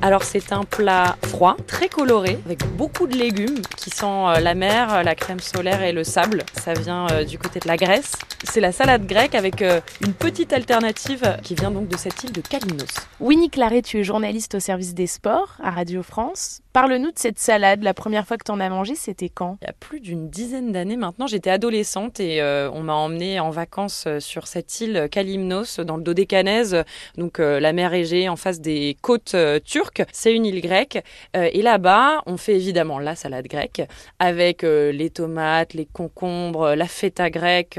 [0.00, 4.54] Alors c'est un plat froid, très coloré, avec beaucoup de légumes qui sent euh, la
[4.54, 6.44] mer, la crème solaire et le sable.
[6.52, 8.12] Ça vient euh, du côté de la Grèce.
[8.50, 12.32] C'est la salade grecque avec euh, une petite alternative qui vient donc de cette île
[12.32, 12.94] de Kalymnos.
[13.18, 16.60] Winnie Claret, tu es journaliste au service des sports à Radio France.
[16.72, 17.82] Parle-nous de cette salade.
[17.82, 19.58] La première fois que tu en as mangé, c'était quand?
[19.62, 23.50] Il y a plus d'une dizaine d'années maintenant, j'étais adolescente et on m'a emmenée en
[23.50, 26.82] vacances sur cette île Kalymnos dans le Dodécanèse,
[27.16, 30.02] donc la mer Égée en face des côtes turques.
[30.10, 31.00] C'est une île grecque
[31.32, 33.82] et là-bas, on fait évidemment la salade grecque
[34.18, 37.78] avec les tomates, les concombres, la feta grecque,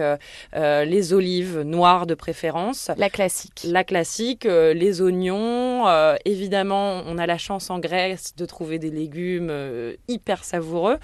[0.56, 2.90] les olives noires de préférence.
[2.98, 3.66] La classique.
[3.66, 5.86] La classique, les oignons.
[6.26, 9.52] évidemment, on a la chance en Grèce de trouver des légumes
[10.08, 10.98] hyper savoureux.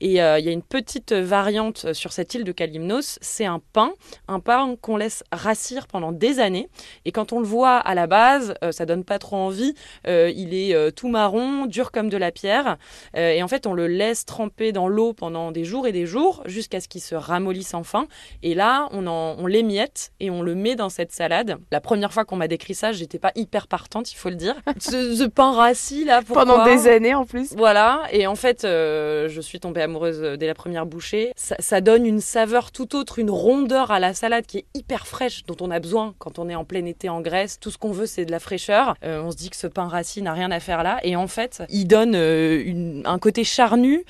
[0.00, 3.92] Et il y a une petite variante sur cette île de Kalymnos, c'est un pain,
[4.28, 6.68] un pain qu'on laisse rassir pendant des années.
[7.04, 9.74] Et quand on le voit à la base, ça donne pas trop envie.
[10.06, 12.76] il est tout marron, dur comme de la pierre.
[13.14, 16.42] et en fait, on le laisse tremper dans l'eau pendant des jours et des jours
[16.46, 18.06] jusqu'à ce qu'il se ramollisse enfin.
[18.42, 21.58] Et là, on, en, on l'émiette et on le met dans cette salade.
[21.70, 24.54] La première fois qu'on m'a décrit ça, j'étais pas hyper partante, il faut le dire.
[24.80, 26.44] ce, pain rassis là, pourquoi?
[26.44, 27.54] Pendant des années en plus.
[27.56, 28.02] Voilà.
[28.12, 31.32] Et en fait, euh, je suis tombée amoureuse dès la première bouchée.
[31.36, 35.44] Ça, donne une saveur tout autre, une rondeur à la salade qui est hyper fraîche,
[35.44, 37.60] dont on a besoin quand on est en plein été en Grèce.
[37.60, 38.96] Tout ce qu'on veut, c'est de la fraîcheur.
[39.04, 40.98] Euh, on se dit que ce pain rassis n'a rien à faire là.
[41.02, 44.04] Et en fait, il donne euh, un côté charnu,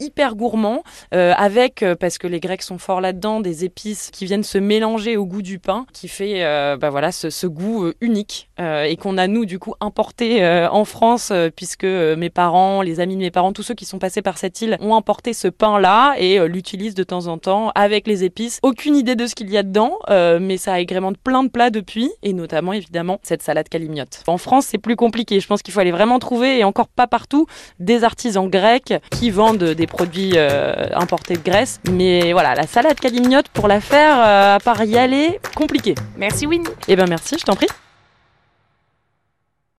[0.00, 0.82] hyper gourmand,
[1.12, 5.26] avec, parce que les Grecs sont forts là-dedans, des épices qui viennent se mélanger au
[5.26, 6.42] goût du pain, qui fait
[6.78, 11.84] bah voilà, ce, goût unique et qu'on a, nous, du coup, importé en France, puisque
[11.84, 14.76] mes parents, les amis de mes parents, tous ceux qui sont passés par cette île
[14.80, 18.58] ont importé ce pain-là et euh, l'utilisent de temps en temps avec les épices.
[18.62, 21.70] Aucune idée de ce qu'il y a dedans, euh, mais ça agrémente plein de plats
[21.70, 24.22] depuis, et notamment évidemment cette salade calimiote.
[24.26, 25.40] En France, c'est plus compliqué.
[25.40, 27.46] Je pense qu'il faut aller vraiment trouver, et encore pas partout,
[27.80, 31.80] des artisans grecs qui vendent des produits euh, importés de Grèce.
[31.90, 35.94] Mais voilà, la salade calimiote, pour la faire, à part y aller, compliqué.
[36.16, 36.66] Merci Winnie.
[36.88, 37.68] Eh ben merci, je t'en prie.